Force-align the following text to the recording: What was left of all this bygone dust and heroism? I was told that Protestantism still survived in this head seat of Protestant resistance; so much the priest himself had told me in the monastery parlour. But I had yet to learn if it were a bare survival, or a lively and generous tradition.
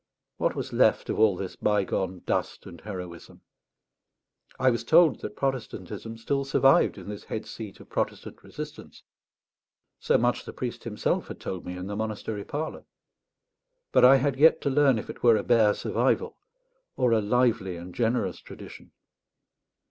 What 0.37 0.55
was 0.55 0.73
left 0.73 1.11
of 1.11 1.19
all 1.19 1.35
this 1.37 1.55
bygone 1.55 2.21
dust 2.25 2.65
and 2.65 2.81
heroism? 2.81 3.41
I 4.59 4.71
was 4.71 4.83
told 4.83 5.19
that 5.19 5.35
Protestantism 5.35 6.17
still 6.17 6.43
survived 6.43 6.97
in 6.97 7.07
this 7.07 7.25
head 7.25 7.45
seat 7.45 7.79
of 7.79 7.87
Protestant 7.91 8.41
resistance; 8.43 9.03
so 9.99 10.17
much 10.17 10.43
the 10.43 10.53
priest 10.53 10.85
himself 10.85 11.27
had 11.27 11.39
told 11.39 11.67
me 11.67 11.77
in 11.77 11.85
the 11.85 11.95
monastery 11.95 12.43
parlour. 12.43 12.85
But 13.91 14.03
I 14.03 14.15
had 14.15 14.37
yet 14.39 14.59
to 14.61 14.71
learn 14.71 14.97
if 14.97 15.07
it 15.07 15.21
were 15.21 15.37
a 15.37 15.43
bare 15.43 15.75
survival, 15.75 16.35
or 16.97 17.11
a 17.11 17.21
lively 17.21 17.75
and 17.75 17.93
generous 17.93 18.39
tradition. 18.39 18.93